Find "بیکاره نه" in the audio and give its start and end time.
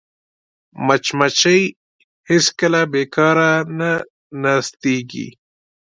2.91-3.91